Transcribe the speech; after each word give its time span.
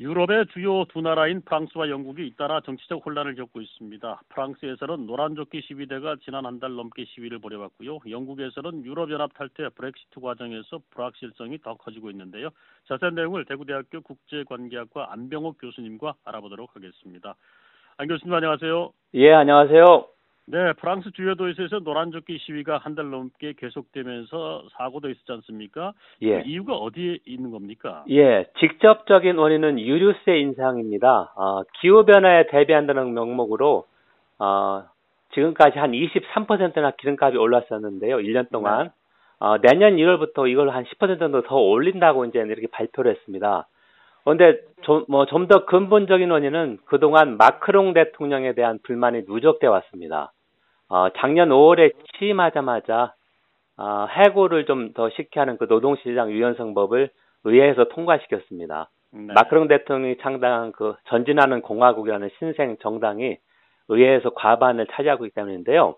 유럽의 0.00 0.46
주요 0.54 0.86
두 0.86 1.02
나라인 1.02 1.42
프랑스와 1.42 1.90
영국이 1.90 2.26
잇따라 2.26 2.62
정치적 2.62 3.04
혼란을 3.04 3.34
겪고 3.34 3.60
있습니다. 3.60 4.22
프랑스에서는 4.30 5.04
노란조끼 5.06 5.60
시위대가 5.60 6.16
지난 6.24 6.46
한 6.46 6.58
달 6.58 6.74
넘게 6.74 7.04
시위를 7.04 7.38
벌여왔고요. 7.38 7.98
영국에서는 8.08 8.82
유럽연합 8.86 9.34
탈퇴 9.34 9.68
브렉시트 9.68 10.20
과정에서 10.20 10.80
불확실성이 10.90 11.58
더 11.58 11.74
커지고 11.74 12.10
있는데요. 12.12 12.48
자세한 12.88 13.14
내용을 13.14 13.44
대구대학교 13.44 14.00
국제관계학과 14.00 15.12
안병옥 15.12 15.58
교수님과 15.60 16.14
알아보도록 16.24 16.74
하겠습니다. 16.74 17.34
안 17.98 18.08
교수님 18.08 18.32
안녕하세요. 18.32 18.92
예, 19.14 19.32
안녕하세요. 19.32 20.19
네, 20.46 20.72
프랑스 20.74 21.10
주요 21.12 21.34
도시에서 21.36 21.78
노란조끼 21.80 22.38
시위가 22.38 22.78
한 22.78 22.94
달 22.96 23.08
넘게 23.10 23.54
계속되면서 23.56 24.64
사고도 24.76 25.08
있었지 25.10 25.30
않습니까? 25.32 25.92
예. 26.22 26.42
그 26.42 26.48
이유가 26.48 26.74
어디에 26.74 27.18
있는 27.24 27.50
겁니까? 27.52 28.04
예, 28.10 28.46
직접적인 28.58 29.36
원인은 29.38 29.78
유류세 29.78 30.38
인상입니다. 30.38 31.32
어, 31.36 31.62
기후변화에 31.80 32.48
대비한다는 32.48 33.14
명목으로, 33.14 33.86
어, 34.40 34.84
지금까지 35.34 35.78
한 35.78 35.92
23%나 35.92 36.90
기름값이 36.92 37.36
올랐었는데요. 37.36 38.16
1년 38.16 38.50
동안. 38.50 38.86
네. 38.86 38.90
어, 39.38 39.58
내년 39.58 39.96
1월부터 39.96 40.50
이걸 40.50 40.70
한 40.70 40.84
10% 40.84 41.18
정도 41.20 41.42
더 41.42 41.56
올린다고 41.56 42.24
이제 42.24 42.40
이렇게 42.40 42.66
발표를 42.66 43.12
했습니다. 43.12 43.68
그런데 44.24 44.60
좀, 44.82 45.04
뭐, 45.08 45.26
좀 45.26 45.46
더 45.48 45.64
근본적인 45.66 46.30
원인은 46.30 46.78
그동안 46.86 47.36
마크롱 47.36 47.92
대통령에 47.94 48.54
대한 48.54 48.78
불만이 48.82 49.22
누적돼 49.28 49.66
왔습니다. 49.66 50.32
어, 50.88 51.08
작년 51.18 51.48
5월에 51.50 51.92
취임하자마자 52.18 53.14
어, 53.78 54.06
해고를 54.10 54.66
좀 54.66 54.92
더 54.92 55.08
쉽게 55.10 55.40
하는 55.40 55.56
그 55.56 55.64
노동시장 55.68 56.30
유연성법을 56.30 57.10
의회에서 57.44 57.84
통과시켰습니다. 57.88 58.90
네. 59.12 59.32
마크롱 59.34 59.68
대통령이 59.68 60.18
창당한 60.18 60.72
그 60.72 60.94
전진하는 61.08 61.62
공화국이라는 61.62 62.28
신생 62.38 62.76
정당이 62.82 63.38
의회에서 63.88 64.30
과반을 64.30 64.86
차지하고 64.92 65.26
있기 65.26 65.34
때문인데요. 65.34 65.96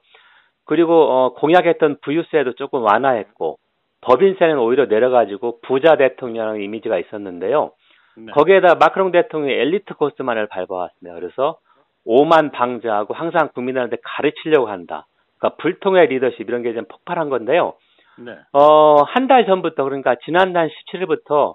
그리고 0.64 0.94
어, 1.10 1.34
공약했던 1.34 1.98
부유세도 2.02 2.54
조금 2.54 2.82
완화했고 2.82 3.58
법인세는 4.02 4.58
오히려 4.58 4.86
내려가지고 4.86 5.60
부자 5.62 5.96
대통령의 5.96 6.64
이미지가 6.64 6.98
있었는데요. 6.98 7.72
네. 8.16 8.32
거기에다 8.32 8.74
마크롱 8.76 9.10
대통령이 9.12 9.54
엘리트 9.54 9.94
코스만을 9.94 10.46
밟아왔습니다. 10.48 11.18
그래서 11.18 11.58
오만방자하고 12.04 13.14
항상 13.14 13.48
국민들한테 13.54 13.96
가르치려고 14.02 14.68
한다. 14.68 15.06
그러니까 15.38 15.56
불통의 15.62 16.06
리더십 16.08 16.48
이런 16.48 16.62
게 16.62 16.74
좀 16.74 16.84
폭발한 16.86 17.30
건데요. 17.30 17.74
네. 18.18 18.36
어, 18.52 19.02
한 19.02 19.26
달 19.28 19.46
전부터 19.46 19.84
그러니까 19.84 20.16
지난달 20.24 20.68
17일부터 20.92 21.54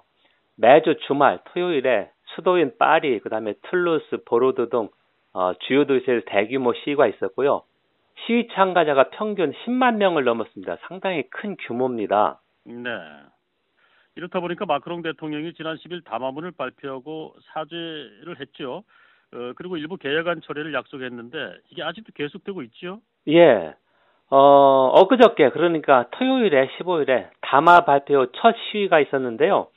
매주 0.56 0.96
주말 1.06 1.38
토요일에 1.52 2.10
수도인 2.34 2.72
파리, 2.78 3.20
그다음에 3.20 3.54
툴루스, 3.70 4.24
보르도 4.26 4.68
등 4.68 4.88
어, 5.32 5.52
주요 5.60 5.86
도시에서 5.86 6.22
대규모 6.26 6.72
시위가 6.74 7.06
있었고요. 7.06 7.62
시위 8.26 8.48
참가자가 8.48 9.10
평균 9.10 9.52
10만 9.52 9.96
명을 9.96 10.24
넘었습니다. 10.24 10.76
상당히 10.88 11.22
큰 11.30 11.56
규모입니다. 11.66 12.40
네. 12.64 12.90
이렇다 14.18 14.40
보니까 14.40 14.66
마크롱 14.66 15.02
대통령이 15.02 15.54
지난 15.54 15.76
10일 15.76 16.04
담화문을 16.04 16.50
발표하고 16.50 17.36
사죄를 17.52 18.40
했죠. 18.40 18.82
어, 19.32 19.52
그리고 19.54 19.76
일부 19.76 19.96
개혁안 19.96 20.40
처리를 20.40 20.74
약속했는데 20.74 21.58
이게 21.70 21.84
아직도 21.84 22.12
계속되고 22.16 22.62
있죠. 22.64 23.00
예. 23.28 23.74
어, 24.30 24.90
엊그저께, 24.92 25.50
그러니까 25.50 26.06
토요일에, 26.10 26.68
15일에 26.78 27.28
담화 27.42 27.84
발표 27.84 28.26
첫 28.32 28.56
시위가 28.56 28.98
있었는데요. 28.98 29.68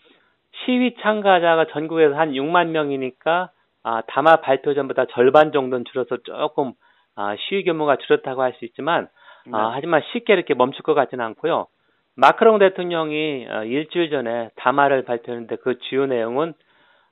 시위 0.65 0.95
참가자가 1.01 1.67
전국에서 1.67 2.15
한 2.15 2.31
6만 2.31 2.69
명이니까, 2.69 3.51
아, 3.83 4.01
담화 4.07 4.37
발표 4.37 4.73
전보다 4.73 5.05
절반 5.11 5.51
정도는 5.51 5.85
줄어서 5.85 6.17
조금, 6.23 6.73
아, 7.15 7.35
시위 7.37 7.63
규모가 7.63 7.97
줄었다고 7.97 8.41
할 8.41 8.53
수 8.55 8.65
있지만, 8.65 9.07
네. 9.45 9.51
아, 9.53 9.71
하지만 9.73 10.01
쉽게 10.11 10.33
이렇게 10.33 10.55
멈출 10.55 10.81
것 10.81 10.95
같지는 10.95 11.23
않고요. 11.23 11.67
마크롱 12.15 12.59
대통령이 12.59 13.47
어, 13.49 13.63
일주일 13.63 14.09
전에 14.09 14.49
담화를 14.55 15.03
발표했는데 15.03 15.57
그 15.57 15.79
주요 15.89 16.05
내용은, 16.05 16.53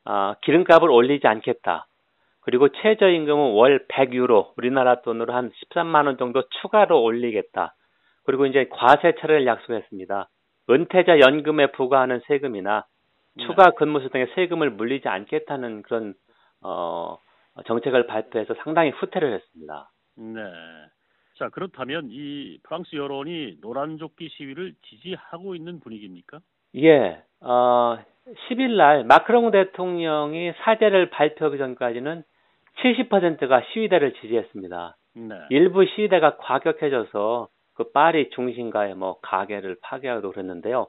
아, 0.05 0.35
기름값을 0.41 0.89
올리지 0.89 1.27
않겠다. 1.27 1.87
그리고 2.41 2.69
최저임금은 2.69 3.53
월 3.53 3.85
100유로, 3.87 4.53
우리나라 4.57 5.01
돈으로 5.01 5.33
한 5.33 5.51
13만 5.51 6.05
원 6.05 6.17
정도 6.17 6.43
추가로 6.61 7.01
올리겠다. 7.01 7.75
그리고 8.23 8.45
이제 8.45 8.67
과세 8.71 9.13
처리를 9.19 9.45
약속했습니다. 9.45 10.29
은퇴자 10.69 11.19
연금에 11.19 11.71
부과하는 11.71 12.21
세금이나 12.27 12.85
네. 13.35 13.45
추가 13.45 13.71
근무수 13.71 14.09
등의 14.09 14.27
세금을 14.35 14.71
물리지 14.71 15.07
않겠다는 15.07 15.83
그런 15.83 16.13
어, 16.61 17.17
정책을 17.66 18.07
발표해서 18.07 18.53
상당히 18.63 18.91
후퇴를 18.91 19.33
했습니다. 19.33 19.91
네. 20.17 20.41
자, 21.39 21.47
그렇다면 21.47 22.09
이 22.11 22.59
프랑스 22.63 22.97
여론이 22.97 23.59
노란조끼 23.61 24.27
시위를 24.27 24.73
지지하고 24.89 25.55
있는 25.55 25.79
분위기입니까? 25.79 26.39
예, 26.75 27.23
어, 27.39 27.97
10일 28.50 28.75
날 28.75 29.05
마크롱 29.05 29.51
대통령이 29.51 30.51
사죄를 30.57 31.09
발표하기 31.09 31.57
전까지는 31.57 32.23
70%가 32.83 33.61
시위대를 33.72 34.16
지지했습니다. 34.16 34.97
네. 35.16 35.35
일부 35.49 35.85
시위대가 35.85 36.35
과격해져서 36.35 37.47
그 37.73 37.91
파리 37.94 38.29
중심가의 38.31 38.95
뭐 38.95 39.19
가게를 39.22 39.78
파괴하기도 39.81 40.31
그랬는데요. 40.31 40.88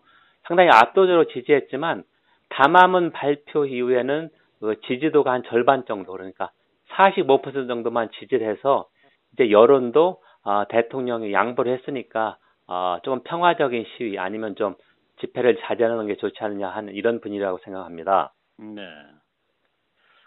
상당히 0.49 0.71
압도적으로 0.71 1.29
지지했지만 1.29 2.03
담화문 2.49 3.13
발표 3.13 3.67
이후에는 3.67 4.31
그 4.59 4.81
지지도가 4.81 5.31
한 5.31 5.45
절반 5.45 5.85
정도 5.87 6.11
그러니까 6.11 6.51
45% 6.97 7.69
정도만 7.69 8.11
지지를 8.19 8.51
해서 8.51 8.89
이제 9.33 9.53
여론도 9.53 10.19
아, 10.43 10.65
대통령이 10.69 11.33
양보를 11.33 11.79
했으니까 11.79 12.37
아, 12.67 13.01
조금 13.03 13.23
평화적인 13.23 13.85
시위 13.97 14.19
아니면 14.19 14.55
좀 14.57 14.75
집회를 15.21 15.59
자제하는 15.61 16.07
게 16.07 16.17
좋지 16.17 16.37
않느냐 16.41 16.69
하는 16.69 16.95
이런 16.95 17.21
분위기라고 17.21 17.59
생각합니다. 17.65 18.33
네. 18.59 18.83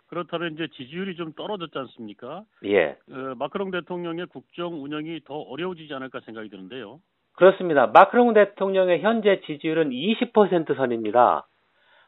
그렇다면 0.07 0.53
이제 0.53 0.68
지지율이 0.75 1.16
좀 1.16 1.34
떨어졌지 1.34 1.75
않습니까? 1.75 2.44
예. 2.66 2.97
어, 3.12 3.34
마크롱 3.38 3.72
대통령의 3.72 4.28
국정 4.28 4.84
운영이 4.84 5.22
더 5.25 5.34
어려워지지 5.35 5.91
않을까 5.94 6.19
생각이 6.19 6.50
드는데요. 6.50 7.00
그렇습니다. 7.35 7.88
마크롱 7.88 8.34
대통령의 8.34 9.01
현재 9.01 9.41
지지율은 9.45 9.90
20% 9.90 10.75
선입니다. 10.75 11.47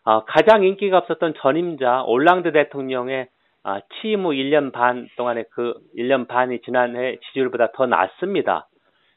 아, 0.03 0.23
가장 0.25 0.63
인기가 0.63 0.99
없었던 0.99 1.33
전임자 1.37 2.03
올랑드 2.03 2.51
대통령의 2.51 3.27
아, 3.67 3.81
취임 3.99 4.25
후 4.25 4.29
1년 4.29 4.71
반 4.71 5.07
동안의 5.17 5.45
그 5.49 5.73
1년 5.97 6.27
반이 6.27 6.61
지난해 6.61 7.17
지지율보다 7.25 7.71
더 7.71 7.87
낮습니다. 7.87 8.67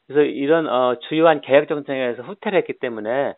그래서 0.07 0.23
이런 0.23 0.67
어, 0.67 0.95
주요한 1.07 1.41
개혁 1.41 1.67
정책에서 1.67 2.23
후퇴를 2.23 2.57
했기 2.57 2.73
때문에 2.79 3.35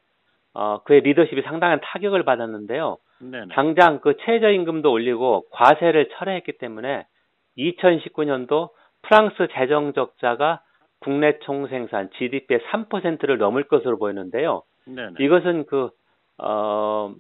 어, 0.54 0.84
그의 0.84 1.02
리더십이 1.02 1.42
상당한 1.42 1.82
타격을 1.84 2.24
받았는데요. 2.24 2.98
네네. 3.20 3.48
당장 3.52 4.00
그 4.00 4.16
최저임금도 4.22 4.90
올리고 4.90 5.44
과세를 5.52 6.10
철회했기 6.14 6.54
때문에 6.58 7.06
2019년도 7.58 8.70
프랑스 9.02 9.50
재정 9.52 9.92
적자가 9.92 10.62
국내 11.02 11.40
총생산 11.40 12.10
GDP의 12.18 12.62
3%를 12.72 13.38
넘을 13.38 13.68
것으로 13.68 13.98
보이는데요. 13.98 14.64
네네. 14.86 15.16
이것은 15.20 15.66
그, 15.66 15.90
어, 16.38 17.14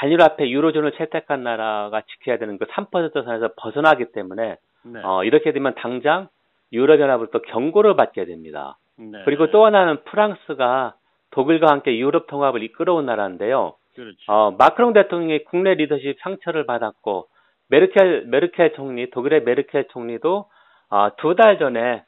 단일 0.00 0.22
화폐 0.22 0.48
유로존을 0.48 0.92
채택한 0.92 1.42
나라가 1.42 2.00
지켜야 2.00 2.38
되는 2.38 2.56
그 2.56 2.64
3% 2.64 3.22
선에서 3.22 3.50
벗어나기 3.58 4.12
때문에, 4.12 4.56
네. 4.84 5.00
어, 5.04 5.24
이렇게 5.24 5.52
되면 5.52 5.74
당장 5.74 6.28
유럽연합으로부터 6.72 7.42
경고를 7.52 7.96
받게 7.96 8.24
됩니다. 8.24 8.78
네. 8.96 9.20
그리고 9.26 9.50
또 9.50 9.66
하나는 9.66 10.02
프랑스가 10.04 10.94
독일과 11.32 11.70
함께 11.70 11.98
유럽 11.98 12.28
통합을 12.28 12.62
이끌어온 12.62 13.04
나라인데요. 13.04 13.74
그렇죠. 13.94 14.16
어, 14.28 14.52
마크롱 14.52 14.94
대통령이 14.94 15.44
국내 15.44 15.74
리더십 15.74 16.16
상처를 16.22 16.64
받았고, 16.64 17.26
메르켈, 17.68 18.24
메르켈 18.28 18.72
총리, 18.72 19.10
독일의 19.10 19.42
메르켈 19.42 19.88
총리도, 19.88 20.46
어, 20.88 21.08
두달 21.18 21.58
전에, 21.58 22.04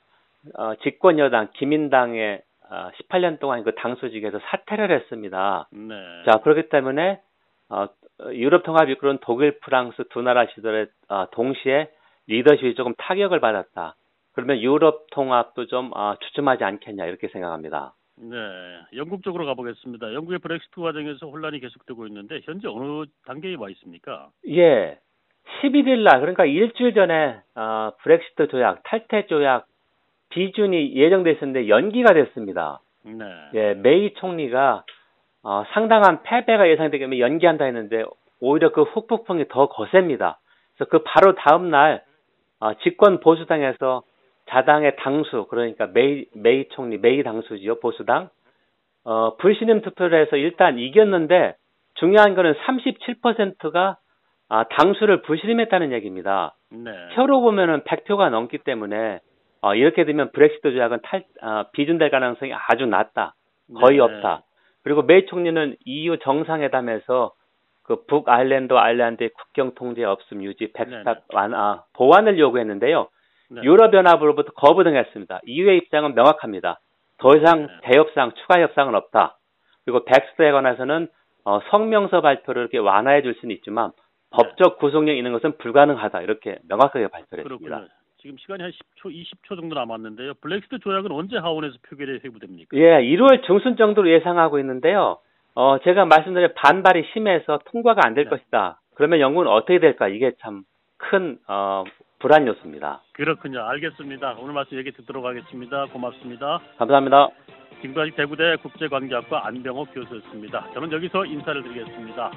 어, 0.55 0.75
집권 0.83 1.19
여당, 1.19 1.49
기민당의, 1.53 2.41
어, 2.71 2.89
18년 3.03 3.39
동안 3.39 3.65
그 3.65 3.75
당수직에서 3.75 4.39
사퇴를 4.45 4.91
했습니다. 4.91 5.69
네. 5.73 5.95
자, 6.25 6.39
그렇기 6.39 6.71
때문에, 6.71 7.21
어, 7.69 7.87
유럽 8.33 8.63
통합 8.63 8.89
이끌은 8.89 9.19
독일, 9.23 9.59
프랑스 9.61 10.05
두 10.11 10.23
나라 10.23 10.47
시절에, 10.47 10.87
어, 11.09 11.29
동시에 11.31 11.91
리더십이 12.27 12.75
조금 12.75 12.95
타격을 12.97 13.41
받았다. 13.41 13.97
그러면 14.33 14.61
유럽 14.61 15.07
통합도 15.11 15.67
좀, 15.67 15.91
어, 15.95 16.15
주춤하지 16.21 16.65
않겠냐, 16.65 17.07
이렇게 17.07 17.29
생각합니다. 17.29 17.95
네, 18.17 18.37
영국 18.97 19.23
쪽으로 19.23 19.47
가보겠습니다. 19.47 20.15
영국의 20.15 20.39
브렉시트 20.39 20.81
과정에서 20.81 21.27
혼란이 21.27 21.61
계속되고 21.61 22.07
있는데 22.07 22.41
현재 22.45 22.69
어느 22.69 23.07
단계에 23.27 23.57
와 23.57 23.69
있습니까? 23.71 24.29
예. 24.49 24.99
11일 25.61 26.05
날 26.05 26.21
그러니까 26.21 26.45
일주일 26.45 26.95
전에 26.95 27.41
어, 27.55 27.93
브렉시트 28.03 28.49
조약, 28.49 28.83
탈퇴 28.85 29.27
조약 29.27 29.67
비준이 30.29 30.95
예정돼 30.95 31.33
있었는데 31.33 31.69
연기가 31.69 32.15
됐습니다. 32.15 32.81
네. 33.05 33.25
예, 33.55 33.75
메이 33.75 34.15
총리가 34.15 34.85
어, 35.43 35.65
상당한 35.73 36.23
패배가 36.23 36.65
때문에 36.91 37.19
연기한다 37.19 37.65
했는데 37.65 38.05
오히려 38.41 38.73
그 38.73 38.83
후폭풍이 38.83 39.47
더 39.49 39.69
거셉니다. 39.69 40.39
그래서 40.75 40.91
그 40.91 41.03
바로 41.05 41.35
다음 41.35 41.71
날 41.71 42.03
어, 42.61 42.75
집권 42.83 43.21
보수당에서 43.21 44.03
자당의 44.51 44.97
당수 44.97 45.47
그러니까 45.49 45.87
메이 45.87 46.27
메이 46.35 46.69
총리 46.71 46.99
메이 46.99 47.23
당수지요 47.23 47.81
보수당 47.81 48.29
어, 49.05 49.37
불신임 49.37 49.83
투표를 49.83 50.21
해서 50.21 50.37
일단 50.37 50.79
이겼는데 50.79 51.57
중요한 51.95 52.35
거는 52.35 52.55
37%가 52.55 53.99
아, 54.49 54.65
당수를 54.65 55.23
불신임했다는 55.23 55.93
얘기입니다. 55.93 56.55
네. 56.71 56.91
표로 57.15 57.41
보면은 57.41 57.81
100표가 57.85 58.29
넘기 58.29 58.59
때문에 58.59 59.21
어, 59.63 59.75
이렇게 59.75 60.05
되면 60.05 60.31
브렉시트 60.33 60.73
조약은 60.73 60.99
탈, 61.03 61.25
어, 61.41 61.65
비준될 61.73 62.11
가능성이 62.11 62.53
아주 62.69 62.85
낮다. 62.85 63.35
거의 63.81 63.97
네. 63.97 64.03
없다. 64.03 64.43
그리고 64.83 65.03
메이 65.03 65.27
총리는 65.27 65.77
EU 65.85 66.19
정상회담에서 66.19 67.33
그 67.83 68.05
북아일랜드 68.07 68.75
아일랜드의 68.75 69.31
국경 69.31 69.75
통제 69.75 70.05
없음 70.05 70.43
유지 70.43 70.73
백스탑 70.73 71.25
완화 71.33 71.85
보완을 71.95 72.39
요구했는데요. 72.39 73.09
네. 73.51 73.63
유럽연합으로부터 73.63 74.53
거부 74.53 74.85
등했습니다. 74.85 75.41
EU의 75.45 75.79
입장은 75.79 76.15
명확합니다. 76.15 76.81
더 77.19 77.37
이상 77.37 77.67
네. 77.67 77.73
대협상 77.83 78.33
추가 78.33 78.61
협상은 78.61 78.95
없다. 78.95 79.37
그리고 79.85 80.05
백스에 80.05 80.53
관해서는 80.53 81.09
어, 81.45 81.61
성명서 81.71 82.21
발표를 82.21 82.63
이렇게 82.63 82.79
완화해 82.79 83.23
줄 83.23 83.35
수는 83.35 83.55
있지만 83.57 83.91
법적 84.31 84.79
구속력 84.79 85.17
있는 85.17 85.33
것은 85.33 85.59
불가능하다. 85.59 86.23
이렇게 86.23 86.59
명확하게 86.69 87.09
발표를 87.09 87.45
했습니다. 87.45 87.77
그렇군요. 87.77 87.89
지금 88.23 88.37
시간이 88.39 88.63
한 88.63 88.71
10초, 88.71 89.13
20초 89.13 89.57
정도 89.61 89.75
남았는데요. 89.75 90.35
블랙시트 90.35 90.79
조약은 90.79 91.11
언제 91.11 91.37
하원에서 91.37 91.75
표결에 91.89 92.21
회부됩니까? 92.25 92.77
예, 92.77 93.03
1월 93.03 93.45
중순 93.45 93.77
정도로 93.77 94.09
예상하고 94.11 94.61
있는데요. 94.61 95.19
어, 95.57 95.79
제가 95.81 96.05
말씀드린 96.05 96.51
반발이 96.55 97.11
심해서 97.13 97.59
통과가 97.67 98.01
안될 98.05 98.25
네. 98.25 98.31
것이다. 98.31 98.81
그러면 98.95 99.19
영국은 99.19 99.49
어떻게 99.49 99.81
될까? 99.81 100.07
이게 100.07 100.33
참큰 100.41 101.39
어, 101.49 101.83
불안 102.21 102.47
요소입니다. 102.47 103.03
그렇군요. 103.13 103.61
알겠습니다. 103.65 104.37
오늘 104.39 104.55
말씀 104.55 104.79
얘기 104.79 104.93
듣도록 104.93 105.27
하겠습니다. 105.27 105.87
고맙습니다. 105.87 106.61
감사합니다. 106.79 107.29
지금까지 107.83 108.13
대구대 108.13 108.55
국제관계학과 108.63 109.49
안병호 109.49 109.87
교수였습니다. 109.87 110.71
저는 110.75 110.93
여기서 110.93 111.27
인사를 111.27 111.61
드리겠습니다. 111.65 112.31